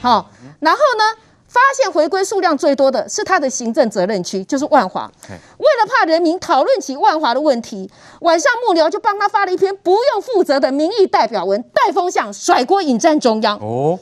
[0.00, 5.10] 好，然后呢，发现回归数量最多的是他的行政责任区，就是万华。
[5.28, 13.58] 为了怕人民讨论起万华的问题，晚上幕僚就帮他发了一篇不用负责的民意代表文，带风向，甩锅引战中央。
[13.58, 13.98] 哦，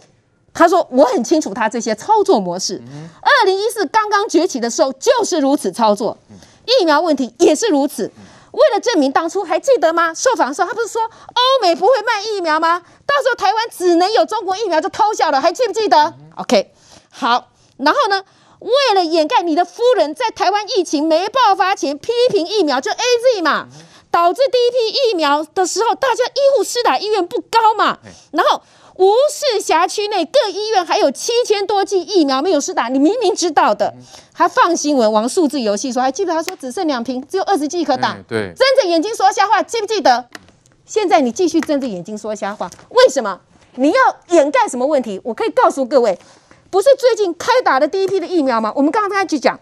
[0.52, 2.82] 他说我很清楚他这些操作模式。
[3.22, 6.16] 二零一四刚刚崛起的时候就是如此操作，
[6.66, 8.10] 疫苗问题也是如此。
[8.56, 10.12] 为了证明当初还记得吗？
[10.14, 12.80] 受访的时候他不是说欧美不会卖疫苗吗？
[13.06, 16.72] 到时候台湾只能有中国疫苗就偷笑了，还记不记得？OK。
[17.10, 17.48] 好，
[17.78, 18.24] 然后呢？
[18.58, 23.68] 为了掩盖你的夫人在台湾疫情没爆发前批评疫苗，就 AZ 嘛，
[24.10, 27.98] 导致第一批疫苗的时候，大家医护施打意愿不高嘛。
[28.32, 28.62] 然后
[28.98, 33.94] 无视辖区内各医院还有七千多剂疫苗没有施打，你明明知道的，
[34.32, 40.26] 还放新闻玩数字游戏说，说还记得他说只剩两瓶，只有二十剂可打，对，睁着眼睛说瞎话，记不记得？
[40.84, 43.40] 现在你继续睁着眼睛说瞎话，为什么？
[43.74, 45.20] 你要掩盖什么问题？
[45.24, 46.18] 我可以告诉各位。
[46.68, 48.72] 不是最近开打的第一批的疫苗吗？
[48.74, 49.58] 我们刚刚去讲，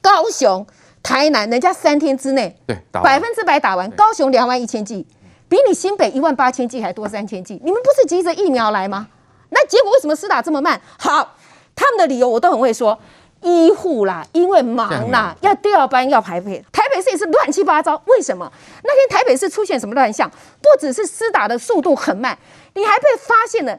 [0.00, 0.66] 高雄、
[1.02, 5.06] 台南，人家三天之内对百分之百打完，高雄两万一千剂，
[5.48, 7.60] 比你新北一万八千剂还多三千剂。
[7.64, 9.08] 你们不是急着疫苗来吗？
[9.50, 10.80] 那结果为什么施打这么慢？
[10.98, 11.36] 好，
[11.74, 12.98] 他们的理由我都很会说，
[13.40, 16.64] 医护啦，因为忙啦，要调班要排配。
[16.70, 18.52] 台北市也是乱七八糟，为什么？
[18.84, 20.30] 那天台北市出现什么乱象？
[20.30, 22.38] 不只是施打的速度很慢，
[22.74, 23.78] 你还被发现了。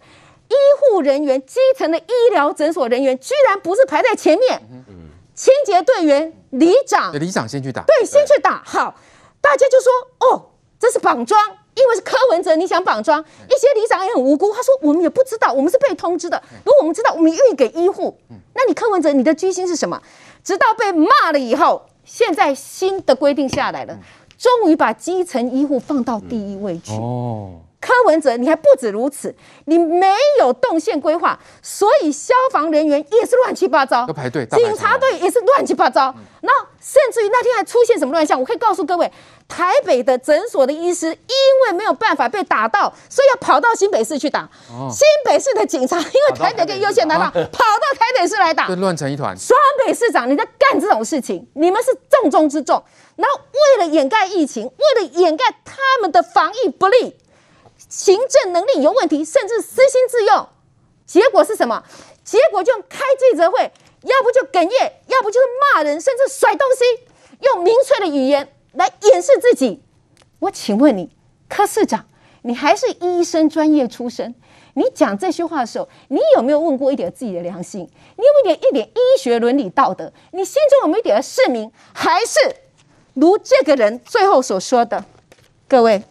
[0.49, 4.59] 医护人员、基层的医疗诊所人员，居然不是排在前面，
[5.35, 8.63] 清洁队员、里长，里长先去打，对，先去打。
[8.65, 8.95] 好，
[9.39, 11.39] 大家就说，哦，这是绑桩，
[11.79, 13.23] 因为是柯文哲，你想绑桩。
[13.47, 16.41] 一些里长也很无辜，他说，我们也不知道，我们是被通知的。
[16.65, 18.17] 如果我们知道，我们愿意给医护。
[18.53, 20.01] 那你柯文哲，你的居心是什么？
[20.43, 23.97] 直到被骂了以后，现在新的规定下来了，
[24.37, 26.93] 终于把基层医护放到第一位去。
[26.93, 27.61] 哦。
[27.79, 29.33] 柯文哲，你还不止如此，
[29.65, 36.13] 你没有动线规划，所以消防人员也是乱七八糟，要排队，警察队也是乱七八糟。
[36.41, 38.39] 那、嗯、甚至于那天还出现什么乱象？
[38.39, 39.09] 我可以告诉各位，
[39.47, 44.41] 台北的诊所的医师因为没有办法被打到，所以要跑到新北市去打。
[44.69, 49.37] 哦、新北市的警察因为台北 跟优先拿到，跑到台北市来打，乱成一团。
[49.37, 52.83] 双北市长，你在干这种事情，你们是重中之重。
[53.15, 57.15] 然后为了掩盖疫情，为了掩盖他们的防疫不力。
[57.89, 60.47] 行政能力有问题，甚至私心自用，
[61.05, 61.83] 结果是什么？
[62.23, 63.71] 结果就开记者会，
[64.03, 66.83] 要不就哽咽，要不就是骂人，甚至甩东西，
[67.41, 69.81] 用明确的语言来掩饰自己。
[70.37, 71.09] 我请问你，
[71.49, 72.05] 柯市长，
[72.43, 74.35] 你还是医生专业出身，
[74.75, 77.81] 你讲这些话的时候，你有没有问过一点自己的良心？
[77.81, 80.13] 你有没有一点一点医学伦理道德？
[80.33, 81.71] 你心中有没有一点的市民？
[81.91, 82.39] 还是
[83.15, 85.03] 如这个人最后所说的，
[85.67, 86.03] 各位？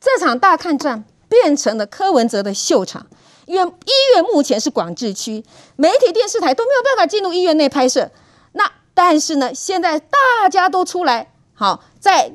[0.00, 3.06] 这场大抗战变成了柯文哲的秀场，
[3.44, 5.44] 因为医院目前是管制区，
[5.76, 8.10] 媒体、电视台都没有办法进入医院内拍摄。
[8.52, 12.32] 那但是呢，现在大家都出来，好，在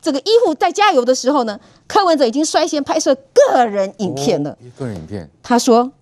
[0.00, 1.58] 这个医护在加油的时候呢，
[1.88, 4.56] 柯文哲已经率先拍摄个人影片了。
[4.78, 5.92] 个人影片，他说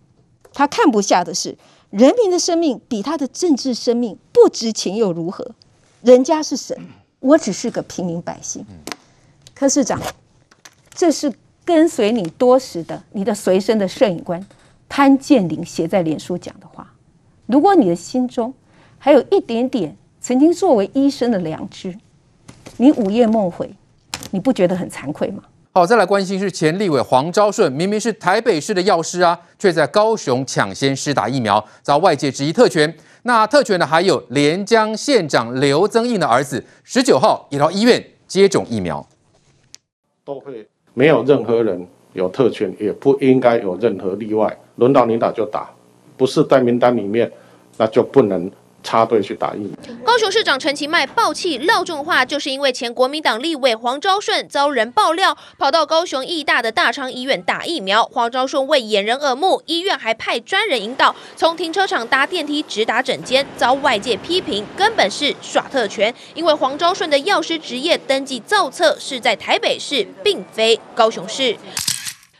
[0.52, 1.56] 他看不下的是
[1.88, 5.52] 人民的生命比他的政治生命不值钱又如何？
[6.02, 6.76] 人家是神，
[7.20, 8.66] 我只是个平民百姓。
[9.54, 9.98] 柯市长。
[10.94, 11.32] 这是
[11.64, 14.46] 跟随你多时的你的随身的摄影官
[14.88, 16.92] 潘建林写在脸书讲的话。
[17.46, 18.54] 如果你的心中
[18.98, 21.94] 还有一点点曾经作为医生的良知，
[22.78, 23.74] 你午夜梦回，
[24.30, 25.42] 你不觉得很惭愧吗？
[25.72, 32.96] 好，再来关心是前立委黄昭顺，明明是台北市的药师啊，却在高雄抢先施打疫苗，遭外界质疑特权。
[33.24, 39.06] 那特权的还有连江县长刘增印的儿子，十九号也到医院接种疫苗，
[40.24, 40.68] 都会。
[40.94, 44.56] 没有任何人有特权，也不应该有任何例外。
[44.76, 45.70] 轮到你打就打，
[46.16, 47.30] 不是在名单里面，
[47.76, 48.50] 那就不能
[48.84, 49.96] 插队去打疫苗。
[50.04, 58.04] 高雄市长陈其迈爆气撂重话，就是因为前国民党立委黄昭顺遭人爆料，跑到高雄义大的大昌医院打疫苗。
[58.04, 66.14] 黄昭顺为掩人耳目，医院还派专人引导，从停车场搭电梯直达诊间，遭外界批评根本是耍特权。
[66.34, 71.56] 因为黄昭顺的药师职业登记造册是在台北市，并非高雄市。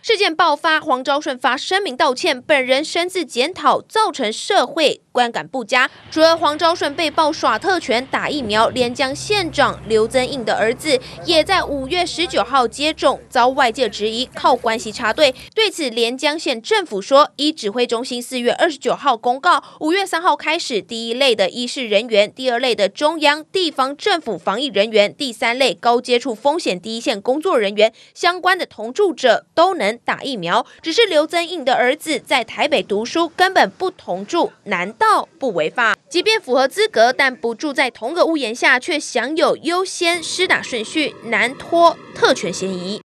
[0.02, 5.88] 事件爆发，黄昭顺发声明道歉，本人深自检讨，造成社会观感不佳。
[6.10, 15.32] 除了黄昭顺被曝耍特权打疫苗，连江县长刘增印的儿子也在五月十九号接种，遭外界质疑靠关系插队。
[15.54, 29.84] 对此，连江县政府说，依指挥中心四月二十九号公告，五月三号开始，第一类的医事人员，第二类的中央地方政府防疫人员，第三类高接触风险第一线工作人员，相关的同住者都能。
[30.04, 35.03] 打疫苗，只是刘增印的儿子在台北读书，根本不同住，难道
[35.38, 35.96] 不违法？
[36.08, 43.00] 即便符合资格，但不住在同个屋檐下，却享有优先施打顺序，难脱特权嫌疑。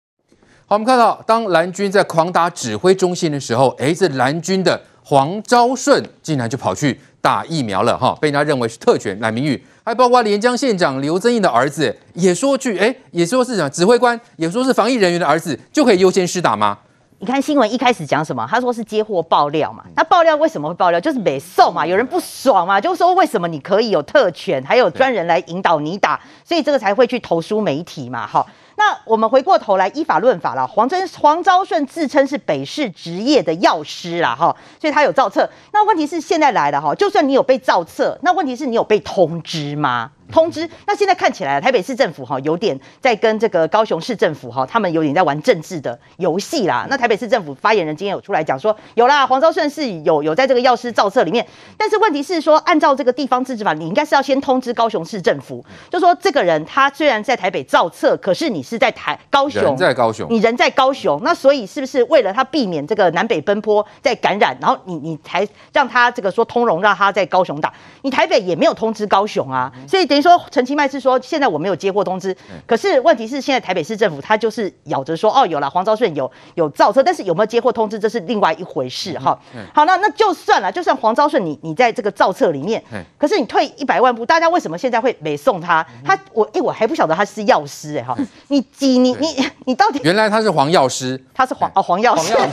[0.66, 9.18] 好，我们看到当蓝军在狂打指挥中心的时候，哎，这蓝军的黄昭顺竟然就跑去打疫苗了哈，被人家认为是特权。
[9.20, 16.78] 赖明玉，还包括连江县长刘增印的儿子也说句，哎，也说是讲指挥官，也说是防疫人员的儿子就可以优先施打吗？
[17.24, 18.46] 你看新闻一开始讲什么？
[18.50, 19.82] 他说是接获爆料嘛。
[19.96, 21.00] 那爆料为什么会爆料？
[21.00, 28.26] 就是美送嘛，有人不爽嘛，就是说为什么你可以有特权，还有专人来引导你打，所以这个才会去投诉媒体嘛。
[28.26, 30.66] 好，那我们回过头来依法论法了。
[30.66, 35.48] 黄真黄昭顺自称是北市职业的药师啦，哈，所以他有造册。
[35.72, 40.10] 那问题是现在来了哈，就算你有被造册，那问题是你有被通知吗？
[40.32, 46.86] 通知，那现在看起来台北市政府哈有点在跟这个高雄市政府哈，他们有点在玩政治的游戏啦。
[46.88, 67.72] 那台北市政府发言人今天有出来讲说，有啦，黄昭顺是有有在这个药师造册里面，但是问题是说，按照这个地方自治法，你应该是要先通知高雄市政府，就说这个人他虽然在台北造册，可是你是在台高雄，人在高雄，你人在高雄，那所以是不是为了他避免这个南北奔波在感染，然后你你才让他这个说通融，让他在高雄打，
[68.02, 72.36] 你台北也没有通知高雄啊，所以等于说陈其迈是说，现在我没有接过通知，
[72.66, 79.38] 可是问题是现在台北市政府他就是咬着说，哦，有了黄昭顺有有造册，但是有没有接过通知，这是另外一回事哈。
[79.72, 82.82] 好，那那就算了，就算黄昭顺你你在这个造册里面，
[83.18, 85.84] 可是你退一百万步，大家为什么现在会没送他？
[86.04, 88.16] 他我哎我还不晓得他是药师哎哈，
[88.54, 92.46] 你几你你你到底原来他是黄药师，他是黄啊黄药师，这个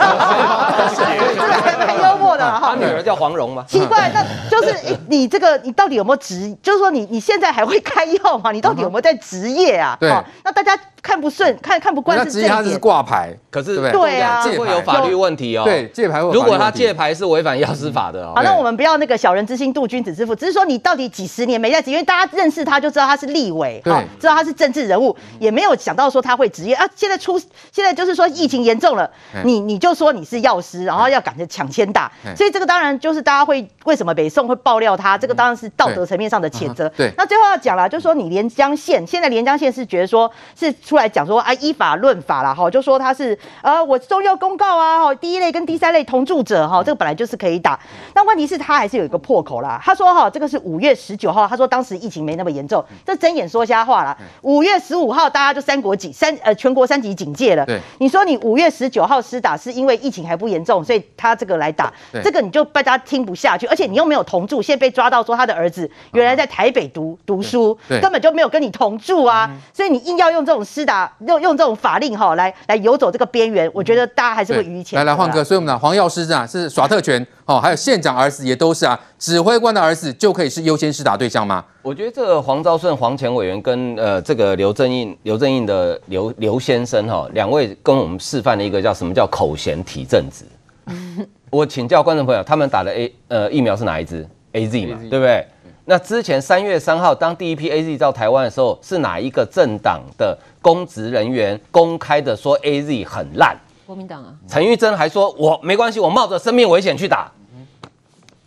[1.86, 2.74] 蛮幽默的哈。
[2.74, 3.64] 他女儿叫黄蓉吗？
[3.68, 6.58] 奇怪，那就是你这个你到底有没有职？
[6.64, 7.80] 就是说你你现在还会？
[7.92, 8.54] 开药吗？
[8.54, 9.98] 你到底有没有在职业啊？
[10.00, 10.10] 对，
[10.46, 12.52] 那大家看不顺、看看不惯是这一点。
[12.54, 15.64] 他是挂牌，可是对对啊，这会有法律问题哦。
[15.64, 16.32] 对，借牌会。
[16.32, 18.34] 如果他借牌是违反药师法的哦。
[18.36, 26.86] 好，那我们不要那个小人之心度君子之腹，只是说你到底几十年没在职，因为大家认识他就知道他是立委，对，知道他是政治人物，也没有想到说他会执业啊。
[26.96, 27.40] 现在出，
[27.72, 29.10] 现在就是说疫情严重了，
[29.44, 36.88] 你你就说你是药师，然后要赶着抢先打，所以这个当然就是大家会为什么北宋会爆料他，这个当然是道德层面上的谴责。
[36.90, 47.80] 对，那最后要讲了，就是说你连江县现在连江县是觉得说是出来讲说啊依法论法了哈，就说他是呃我中央公告啊哈，第一类跟第三类同住者哈，这个本来就是可以打，
[48.14, 49.80] 那问题是他还是有一个破口啦。
[49.82, 54.18] 他说哈这个是五月十九号，他说当时疫情没那么严重，这睁眼说瞎话啦。
[54.42, 61.90] 五月十五号大家就三国警三呃全国三级警戒了，对，你说你五月十九号施打是因为疫情还不严重，所以他这个来打，
[62.22, 74.98] 这个你就大家听不下去，而且你又没有同住，现在被抓到说他的儿子原来在台北读读书，根本就没有跟你同住啊，所以你硬要用这种施打，用用这种法令哈，来来游走这个边缘，我觉得大家还是会予以谴责。
[74.98, 81.64] 来来，换哥，所以我们讲黄药师啊是耍特权哦，还有县长儿子也都是啊，指挥官的儿子就可以是优先施打对象吗？
[81.84, 90.46] 我觉得这个黄昭顺、黄前委员跟呃这个刘正印、刘正印的刘刘先生哈，两位跟我们示范了一个叫什么叫口嫌体正直。
[91.52, 95.46] 我请教观众朋友，他们打的 A 呃疫苗是哪一支？A Z 嘛，对不对？
[95.86, 103.58] 那之前三月三号，当第一批 AZ 到台湾的时候，是哪一个政党的公职人员公开的说 AZ 很烂？
[103.88, 107.32] 国民党啊，陈玉珍还说我没关系，我冒着生命危险去打。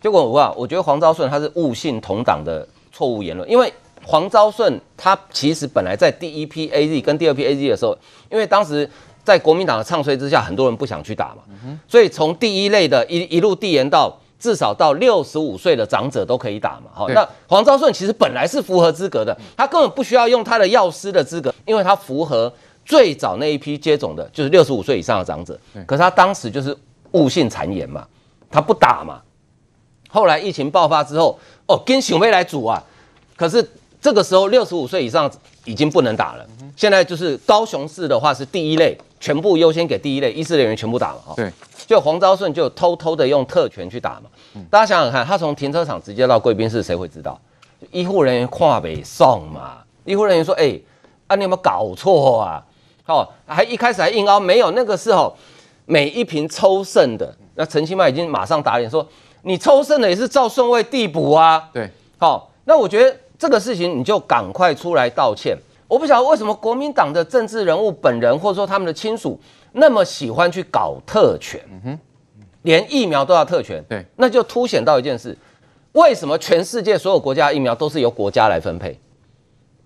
[0.01, 3.71] 结果我啊，我觉得黄昭顺他是误信同党的错误言论，因为
[4.03, 7.95] 黄昭顺他其实本来在第一批 AZ 跟第二批 AZ 的时候，
[8.31, 8.89] 因为当时
[9.23, 11.43] 在国民党的唱衰之下，很多人不想去打嘛，
[11.87, 14.17] 所以从第一类的一一路递延到。
[14.37, 22.51] 至少到六十五岁的长者都可以打嘛，好，那黄昭顺其实本来是符合资格的，他根本不需要用他的药师的资格，因为他符合
[22.85, 25.59] 最早那一批接种的，就是六十五岁以上的长者。
[25.87, 26.75] 可是他当时就是
[27.11, 28.05] 误信谗言嘛，
[28.51, 29.21] 他不打嘛。
[30.09, 32.81] 后来疫情爆发之后，哦，跟熊妹来组啊，
[33.35, 33.67] 可是
[33.99, 35.29] 这个时候六十五岁以上
[35.63, 36.45] 已经不能打了。
[36.75, 41.33] 现在就是高雄市的话是第一类，全部优先给第一类医师人员全部打嘛，哈。
[41.35, 41.51] 对。
[41.87, 44.23] 就黄昭顺就偷偷的用特权去打嘛，
[44.71, 47.39] 大家想想看，他从停车场直接到贵宾室，谁会知道？
[47.91, 50.83] 医护人员跨北送嘛，医护人员说：“哎、欸，
[51.27, 52.65] 啊，你有没有搞错啊？
[53.05, 55.31] 哦，还一开始还硬凹，没有那个时候
[55.85, 59.07] 每一瓶抽剩的，那陈其迈已经马上打脸说，
[59.43, 61.69] 你抽剩的也是照顺位递补啊。
[61.71, 65.55] 对，好，那我觉得这个事情你就赶快出来道歉。
[65.87, 69.39] 我不晓得为什么国民党的政治人物本人或者说他们的亲属。
[69.77, 71.99] 那么喜欢去搞特权，嗯，
[72.61, 75.37] 连疫苗都要特权，对，那就凸显到一件事：
[75.91, 78.97] 为什么全世界所有国家疫苗都是由国家来分配？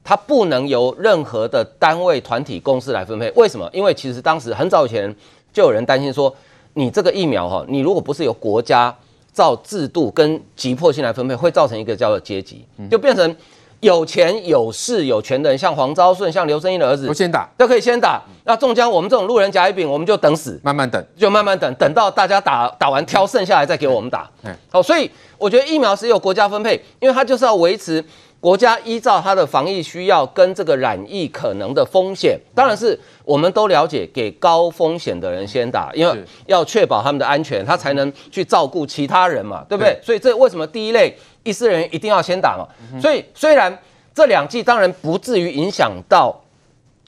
[0.03, 3.31] 它不能由任何的单位、团体、公司来分配？
[3.31, 3.67] 为什么？
[3.73, 5.15] 因为其实当时很早以前，
[5.51, 6.31] 就有人担心说，
[6.75, 8.95] 你这个疫苗哈，你如果不是由国家
[9.33, 13.35] 照制度跟急迫性来分配，会造成一个叫做阶级，就变成。
[13.81, 18.21] 有钱有势有权的人，像黄昭顺、像刘增英的儿子，都先打，都可以先打。
[18.43, 24.29] 那中奖，我们这种路人甲乙丙，我们就等死，慢慢等，就慢慢等，等到大家打打完，挑剩下来再给我们打。
[24.69, 28.03] 好，所以我觉得疫苗是由国家分配，因为它就是要维持
[28.41, 32.37] 国家依照它的防疫需要跟这个染疫可能的风险。
[32.53, 39.97] 当然是我们都了解，给高风险的人先打，因为要确保他们的安全，他才能去照顾其他人嘛，对不对？
[40.03, 41.17] 所以这为什么第一类？
[41.49, 42.67] 医师人员一定要先打嘛，
[43.01, 43.75] 所以虽然
[44.13, 46.39] 这两季当然不至于影响到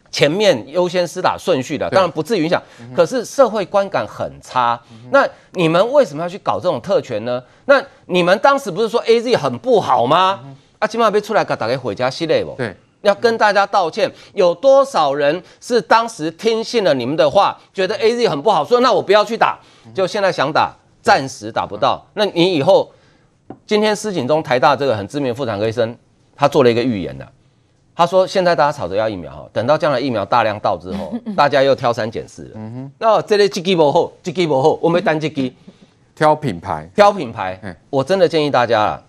[0.10, 2.62] 前面优先施打顺序的，当然不至于影响，
[2.96, 4.82] 可是社会观感很差。
[5.12, 7.42] 那你们为什么要去搞这种特权呢？
[7.66, 10.40] 那你们当时不是说 AZ 很不好吗？
[10.80, 12.56] 啊，起码被出来给大家回家系列不？
[12.58, 14.12] 对，要跟大家道歉。
[14.34, 19.60] 有多少人是当时听信了你们的话，觉得 AZ 很不好，说那我不要去打，
[19.94, 22.04] 就现在想打，暂时打不到。
[22.16, 22.92] 那你以后？
[23.66, 25.96] 今天施景中台大这个很知名妇产科医生，
[26.36, 27.28] 他做了一个预言的，
[27.96, 32.90] 他说现在大家吵着要疫苗，等到将来疫苗大量到之后， 大家又挑三拣四了。
[32.98, 35.56] 那这类机机不好，鸡鸡不好，我们单积极
[36.16, 37.60] 挑品牌，挑品牌。
[37.90, 39.04] 我真的建议大家啊，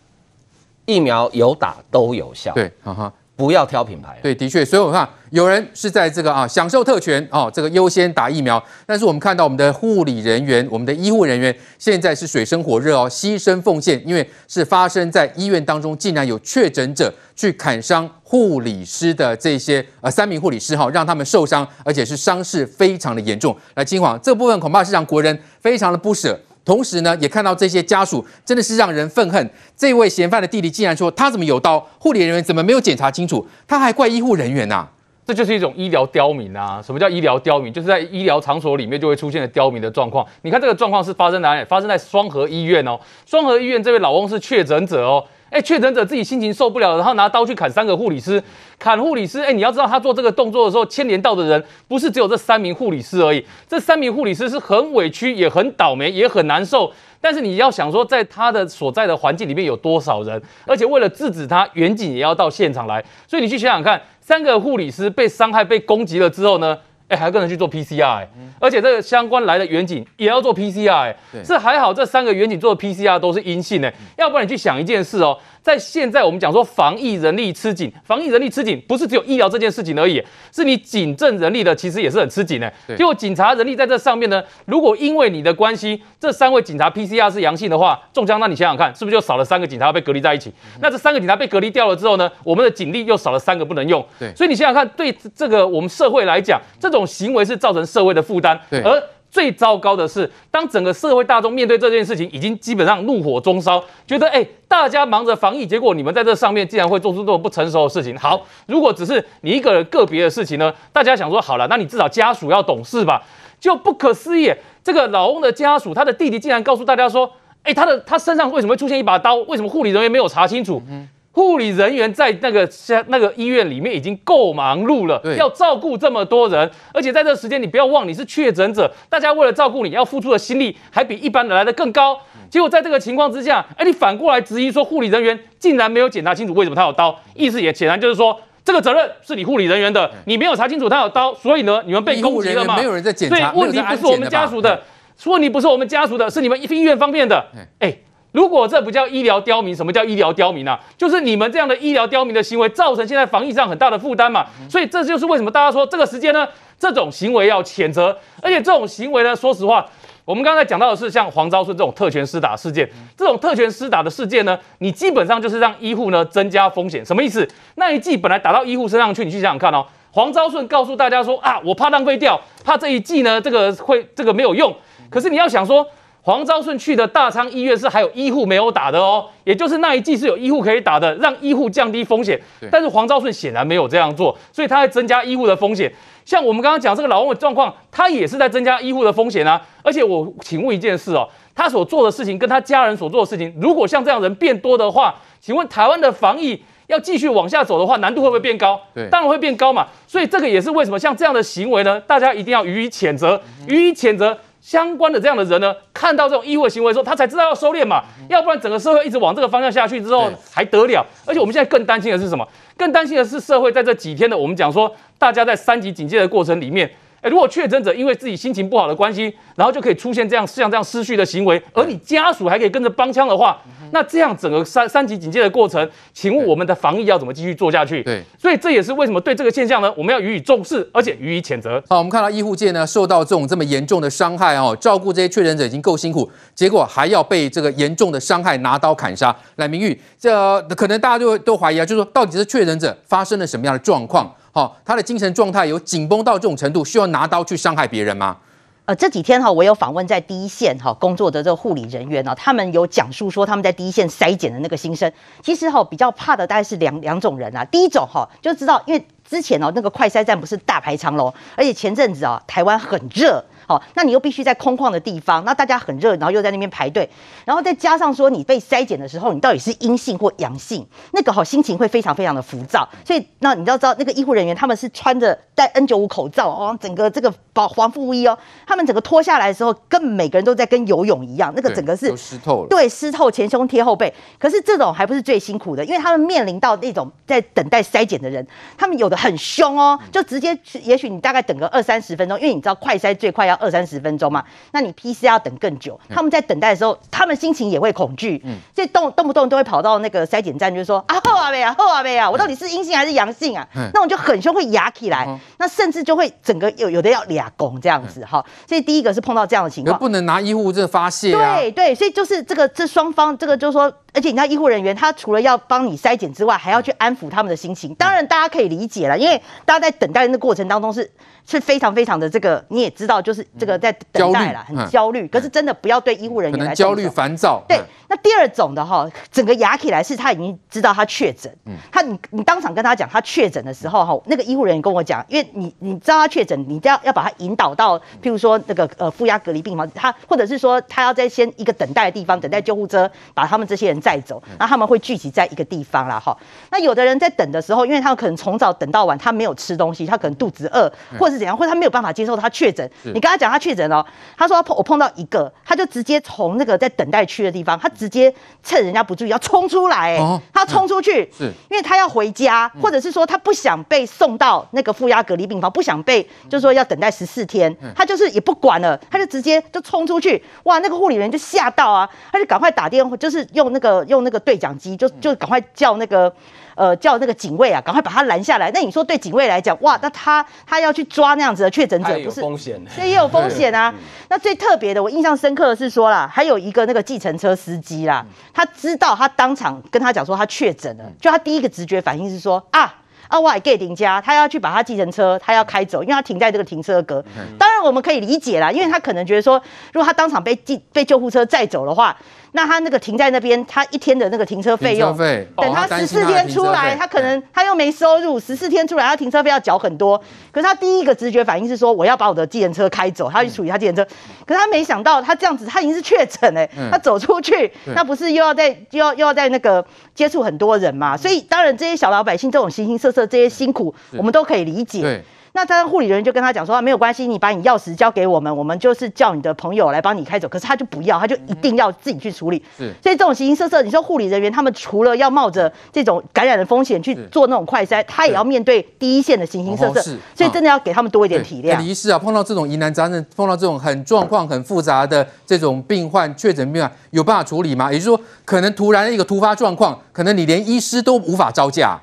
[0.86, 2.52] 疫苗有打都有效。
[2.54, 3.12] 对，哈哈。
[3.34, 23.56] 不要挑品牌，对，的确，所以我看有人是在这个啊享受特权哦，这个优先打疫苗，但是我们看到我们的护理人员、我们的医护人员现在是水深火热哦，牺牲奉献，因为是发生在医院当中，竟然有确诊者去砍伤护理师的这些呃三名护理师哈，让他们受伤，而且是伤势非常的严重。
[23.74, 26.38] 来，金黄这部分恐怕是让国人非常的不舍。
[26.64, 29.50] 同时呢，也看到这些家属真的是让人愤恨。
[29.76, 33.46] 这位嫌犯的弟弟竟然说他怎么有刀，护理人员怎么没有检查清楚？
[33.66, 34.90] 他还怪医护人员呐、啊，
[35.26, 36.82] 这就是一种医疗刁民啊！
[36.84, 37.72] 什么叫医疗刁民？
[37.72, 40.26] 就是在医疗场所里面就会出现的刁民的状况。
[40.42, 41.64] 你看这个状况是发生在哪里？
[41.64, 42.98] 发生在双河医院哦。
[43.24, 45.24] 双河医院这位老翁是确诊者哦。
[45.52, 48.42] 哎，确诊者自己心情受不了，然后拿刀去砍三个护理师，
[48.78, 49.38] 砍护理师。
[49.40, 53.44] 哎，你要知道他做这个动作的时候，牵连到的人不是只有这三名护理师而已。
[53.68, 56.90] 这三名护理师是很委屈，也很倒霉，也很难受。
[57.20, 63.04] 但是你要想说，在他的所在的环境里面有多少人，而且为了制止他，员警也要到现场来。
[63.28, 66.78] 所以你去想想看，三个护理师被伤害、被攻击了之后呢？
[67.12, 68.28] 哎，还有个人去做 PCR，哎，
[68.58, 75.38] 而且这个相关来的远景也要做 PCR，哎，是还好这三个远景做的 PCR 都是阴性，哎，要不然你去想一件事哦。
[75.60, 82.72] 在现在我们讲说防疫人力吃紧，防疫人力吃紧不是只有医疗这件事情而已，是你警政人力的其实也是很吃紧的。
[82.96, 90.52] 结果警察人力在这上面呢，如果因为你的关系，这三位警察 PCR 是阳性的话，中枪，那你想想看，是不是就少了三个警察要被隔离在一起？
[90.80, 94.04] 那这三个警察被隔离掉了之后呢，我们的警力又少了三个不能用。
[94.18, 98.60] 对，所以你想想看，对这个我们社会来讲，这种行为是造成社会的负担。
[98.70, 108.14] 而最糟糕的是，当整个社会大众面对这件事情，已经基本上怒火中烧，觉得哎，大家忙着防疫，结果你们在这上面竟然会做出这种不成熟的事情。
[108.18, 113.22] 好，如果只是你一个人个别的事情呢，大家想说好了，那你至少家属要懂事吧？
[113.58, 114.52] 就不可思议，
[114.84, 117.32] 这个老翁的家属，他的弟弟竟然告诉大家说，
[117.62, 119.36] 哎，他的他身上为什么会出现一把刀？
[119.36, 120.82] 为什么护理人员没有查清楚？
[120.90, 132.18] 嗯护理人员在那个像那个医院里面已经够忙碌了，要照顾这么多人，而且在这个时间，你不要忘，你是确诊者，大家为了照顾你要付出的心力还比一般人来的更高。
[132.50, 142.76] 结果在这个情况之下，哎，你反过来质疑说护理人员竟然没有检查清楚为什么他有刀，意思也显然就是说这个责任是你护理人员的，你没有查清楚他有刀，所以呢，你们被攻击了嘛？
[142.76, 144.82] 没有人在检查，所以问题不是我们家属的，
[145.24, 147.46] 问题不是我们家属的，是你们医院方面的，
[147.78, 147.96] 哎。
[148.32, 150.78] 如果这不叫医疗刁民，什么叫医疗刁民啊？
[150.96, 154.46] 就是你们这样的医疗刁民的行为，造成现在防疫上很大的负担嘛。
[154.70, 156.48] 所以这就是为什么大家说这个时间呢，
[156.78, 158.16] 这种行为要谴责。
[158.40, 159.84] 而且这种行为呢，说实话，
[160.24, 167.04] 我们刚才讲到的是像黄昭顺这种特权施打事件，这种特权施打的事件呢，你基本上就是让医护呢增加风险。
[167.04, 167.46] 什么意思？
[167.74, 169.84] 那一剂本来打到医护身上去，你去想想看哦。
[170.10, 174.74] 黄昭顺告诉大家说啊，我怕浪费掉，怕这一剂呢这个会这个没有用。
[175.10, 175.86] 可是你要想说。
[176.24, 182.40] 黄昭顺去的大昌医院是还有医护没有打的哦，也就是那一季是有医护可以打的，让医护降低风险。
[182.70, 185.92] 但是黄昭顺显然没有这样做，所以他在增加医护的风险。
[186.24, 189.60] 像我们刚刚讲这个老翁的状况，他也是在增加医护的风险啊。
[189.82, 198.80] 而且我请问一件事哦，他所做的事情跟他家人所做的事情，如果像这样人变多的话，请问台湾的防疫要继续往下走的话，难度会不会变高？
[198.94, 199.88] 对，当然会变高嘛。
[200.06, 204.38] 所以这个也是为什么像这样的行为呢，大家一定要予以谴责，予以谴责。
[204.62, 211.04] 相关的这样的人呢，看到这种异会行为的时候，他才知道要收敛嘛，要不然整个社会一直往这个方向下去之后还得了？
[211.26, 212.46] 而且我们现在更担心的是什么？
[212.76, 216.88] 更担心的是社会在这几天的我们讲说，大家在三级警戒的过程里面，
[217.22, 223.62] 哎，如果确诊者因为自己心情不好的关系，然后就可以出现这样像这样失序的行为，而你家属还可以跟着帮腔的话，
[223.92, 228.02] 那这样整个三三级警戒的过程，请问我们的防疫要怎么继续做下去？
[228.02, 231.80] 对，所以这也是为什么对这个现象呢，我们要予以重视，而且予以谴责。
[231.88, 239.34] 好，我们看到医护界呢受到这种这么严重的伤害哦，照顾这些确诊者已经够辛苦，结果还要被这个严重的伤害拿刀砍杀。
[239.54, 244.34] 来，明玉，这可能大家就都怀疑啊，就是说到底是确诊者发生了什么样的状况？
[244.54, 248.36] 好，他的精神状态有紧绷到这种程度，需要拿刀去伤害别人吗？
[248.84, 255.10] 呃，这几天哈，我有访问在第一线哈工作的这个护理人员呢，他们有讲述说他们在第一线筛检的那个心声。
[255.42, 257.64] 其实哈，比较怕的大概是两两种人啊。
[257.64, 263.42] 第一种哈，就知道因为之前哦那个快筛站不是大排长龙，而且前阵子啊台湾很热。
[263.66, 267.08] 好，那你又必须在空旷的地方，那大家很热，然后又在那边排队，
[267.44, 272.88] 然后再加上说你被筛检的时候，你到底是阴性或阳性，那个好心情会非常非常的浮躁。
[273.04, 284.12] 所以那你知道知道那个医护人员他们是穿着戴 N95 口罩哦，整个这个保防护衣哦，他们整个脱下来的时候，根本每个人都在跟游泳一样，那个整个是湿透了，对，湿透，前胸贴后背。
[284.38, 294.32] 可是这种还不是最辛苦的，因为他们面临到那种在等待筛检的人，他们有的很凶哦，就直接也许你大概等个二三十分钟，因为你知道快筛最快要二三十分钟。
[294.32, 295.98] 嘛，那你 PCR 要等更久。
[296.08, 303.66] 他们在等待的时候，他们心情也会恐惧，嗯，所以动动不动都会跑到那个筛检站，就是说啊，后啊没啊，后啊没啊，我到底是阴性还是阳性啊？
[303.92, 305.28] 那我就很凶，会压起来，
[305.58, 308.42] 那甚至就会整个有有的要俩拱这样子哈。
[308.66, 311.56] 所以第一个是碰到这样的情况，不能拿医护这发泄啊。
[311.56, 317.94] 对对，所以就是这个这双方这个就是说，而且你知道医护人员他除了要帮你筛检之外，还要去安抚他们的心情。
[317.96, 321.10] 当然大家可以理解了，因为大家在等待的那过程当中是
[321.46, 325.26] 是非常非常的这个，你也知道，就是这个在等待了，很焦虑。
[325.28, 327.62] 可是真的不要对医护人员来焦虑烦躁。
[327.68, 331.54] 对，那第二种的哈，整个牙起来是他已经知道他确诊，
[331.90, 346.36] 他你你当场跟他讲他确诊的时候哈，那个医护人员跟我讲，因为你你知道他确诊，你要要把他引导到，譬如说那个呃负压隔离病房，他或者是说他要在先一个等待的地方等待救护车把他们这些人载走，那他们会聚集在一个地方啦哈。
[346.70, 352.88] 那有的人在等的时候，因为他们可能从早等到晚，他没有吃东西，他可能肚子饿，或者是怎样，或者他没有办法接受他确诊。
[353.04, 354.04] 你跟他讲他确诊了，
[354.36, 361.44] 他说碰我碰到一个，他就直接从那个在等待区的地方，他直接趁人家不注意要冲出来，哎，他冲出去，是。
[361.70, 376.30] 因为他要回家，或者是说他不想被送到那个负压隔离病房，不想被就是说要等待十四天，他就是也不管了，他就直接就冲出去，哇，那个护理员就吓到啊，他就赶快打电话，就是用那个用那个对讲机，就就赶快叫那个。
[376.74, 378.70] 呃，叫那个警卫啊，赶快把他拦下来。
[378.72, 382.80] 那你说对警卫来讲，哇，那他他要去抓那样子的确诊者，不是风险？
[382.88, 383.92] 所以也有风险啊。
[384.28, 392.94] 那最特别的，我印象深刻的是说啦，还有一个那个计程车司机啦，他知道他当场跟他讲说他确诊了，就他第一个直觉反应是说啊。
[393.28, 397.24] 啊，我还给停家，他要去把他计程车，他要开走，因为他停在这个停车格。
[397.58, 399.60] 当然我们可以理解啦，因为他可能觉得说，
[399.92, 402.16] 如果他当场被救被救护车载走的话，
[402.54, 405.16] 那他那个停在那边，他一天的那个停车费用，
[405.56, 410.22] 等他十四天出来，他可能他又没收入，十四天出来他停车费要缴很多。
[410.50, 414.04] 可是他第一个直觉反应是说，我要把我的计程车开走，他要去处理他计程车。
[414.44, 419.82] 可是他没想到，他这样子，他已经是确诊哎，他走出去，那不是又要在又要又要在那个
[420.14, 421.16] 接触很多人嘛？
[421.16, 423.22] 所以当然这些小老百姓这种形形色色。
[423.32, 425.00] 这些辛苦，我们都可以理解。
[425.00, 432.56] 对，那他的护理人员就跟他讲说：“没有关系，你把你钥匙交给我们，我们就是叫你的朋友来帮你开走。”可是他就不要，他就一定要自己去处理。
[432.74, 440.00] 是，所以这种形形色色，你说护理人员他们除了要冒着这种感染的风险去做那种快筛，他也要面对第一线的形形色色。
[440.00, 441.76] 是，所以真的要给他们多一点体谅。
[441.76, 447.92] 李医师啊，碰到这种疑难杂症，碰到这种很状况很复杂的这种病患确诊病患，有办法处理吗？
[447.92, 452.00] 也就是说，可能突然一个突发状况，可能你连医师都无法招架。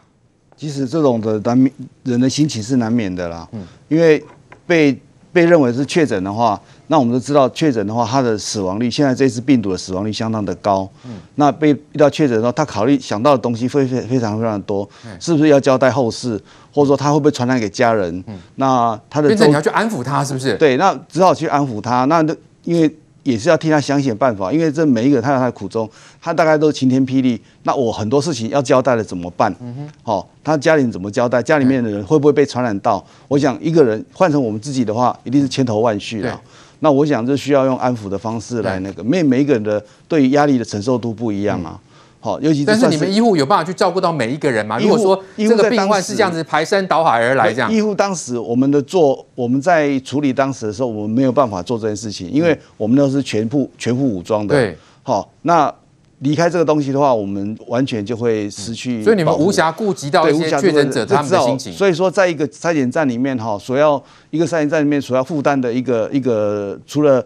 [0.59, 4.21] 其实这种的难免人的心情是难免的啦，嗯，因为
[4.67, 4.99] 被
[5.31, 16.37] 被认为是确诊的话，那我们都知道确诊的话，它的死亡率现在这次病毒的死亡率相当的高，嗯，那被遇到确诊的时候，他考虑想到的东西会非非常非常的多，是不是要交代后事，
[16.73, 18.21] 或者说他会不会传染给家人？
[18.27, 20.57] 嗯，那他的变成你要去安抚他，是不是？
[20.57, 22.21] 对，那只好去安抚他，那
[22.65, 22.93] 因为。
[23.29, 25.89] 也是要替他想想办法，因为这每一个他有他的苦衷，
[26.21, 27.39] 他大概都晴天霹雳。
[27.63, 29.53] 那我很多事情要交代了怎么办？
[29.61, 31.41] 嗯哼，好，他家里怎么交代？
[31.41, 33.05] 家里面的人会不会被传染到？
[33.27, 36.41] 我想一个人换成我们自己的话，一定是千头万绪了。
[36.79, 41.79] 那我想这需要用安抚的方式来那个，因为每一个人的对于压力的承受度不一样啊。
[42.21, 44.77] 好，尤其是，但是你们医护有办法去照顾到每一个人吗？
[44.77, 54.53] 如果说这个病患是这样子排山倒海而来，这样，医护当时我们的做我们在处理当时的时候，我们没有办法做这件事情，因为我们都是全副全副武装的。
[54.53, 55.73] 对，好，那
[56.19, 59.01] 离开这个东西的话，我们完全就会失去。
[59.01, 61.71] 所以你们无暇顾及到一些确诊者他们的心情。
[61.71, 67.25] 所以说，在一个筛检站里面哈，所要一个筛检站里面所要负担的一个一个，除了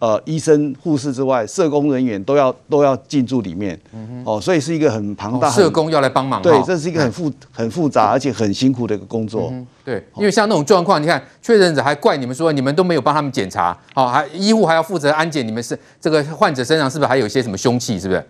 [0.00, 3.80] 呃医生、护士之外，社工人员都要都要进驻里面。
[4.24, 5.50] 哦，所以是一个很庞大、哦。
[5.52, 6.42] 社工要来帮忙。
[6.42, 9.50] 对，这是一个很复 很复杂而且很辛苦的一个工作。
[9.52, 18.00] 嗯、对，因为像那种状况，你看确诊者还怪你们说你们都没有帮他们检查，好，还医护还要负责安检，你们是这个患者身上是不是还有一些什么凶器？
[18.00, 18.24] 是不是？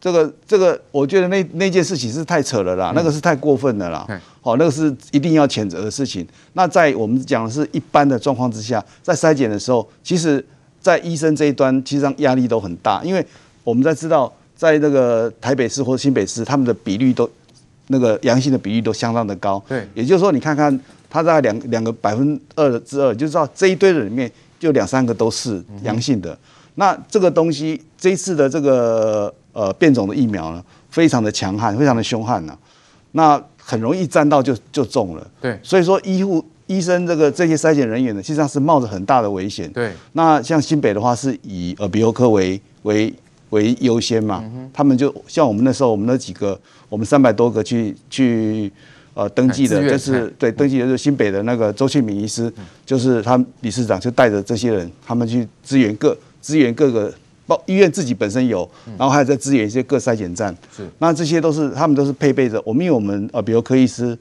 [0.00, 4.06] 这个这个，我觉得那那件事情是太扯了啦，嗯、那个是太过分了啦。
[4.40, 6.26] 好、哦，那个是一定要谴责的事情。
[6.54, 10.42] 那在我们讲的是一般的状况之下，在筛检的时候，其实，
[10.80, 13.24] 在医生这一端，其实上压力都很大，因为
[13.64, 17.28] 我们在知道，在那个台北市或者新北市，他们的比率都
[17.88, 19.62] 那个阳性的比率都相当的高。
[19.68, 26.32] 对，也就是说，你看看他大概两两个百分二之二，就知道这一堆人里面就两三个都是阳性的。
[26.32, 26.38] 嗯、
[26.76, 29.32] 那这个东西，这一次的这个。
[29.52, 32.58] 呃，变种的疫苗呢，非常的强悍，非常的凶悍呢、啊，
[33.10, 35.30] 那很容易沾到就就中了。
[35.40, 39.68] 对，所以说医护医生这个这些筛检人员呢，实际上是冒着很大的危险。
[39.72, 43.12] 对，那像新北的话，是以耳鼻喉科为为
[43.50, 46.56] 为优先嘛，嗯、他们就像我们那时候，我们那几个，
[46.88, 48.70] 我们三百多个去去
[49.14, 57.12] 呃登记的，就是对登记的，就是新北的那个周庆明医师，嗯、就是他理事长就带着这些人，他们去支援各支援各个。
[57.66, 64.16] 医院自己本身有，然后还有在支援一些各筛检站，是，那这些都是他们都是配备着我们，因为我们呃，比如科医师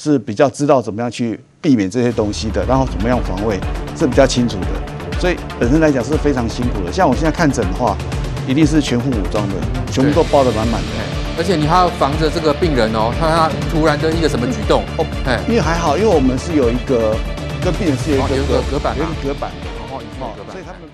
[0.00, 3.58] 是比较知道怎么样去避免这些东西的，然后怎么样防卫
[3.96, 6.92] 是比较清楚的，所以本身来讲是非常辛苦的。
[6.92, 7.98] 像我现在看诊的话，
[8.46, 9.54] 一定是全副武装的，
[9.90, 10.88] 全部都包得满满的，
[11.36, 17.16] 而且你还要防着这个病人哦，他他突然的一个什么举动哦，哎，因为还好，因为我们是有一个
[17.60, 19.50] 跟病人是有一个隔隔板，有一个隔板，
[19.90, 20.87] 哦，所以他们。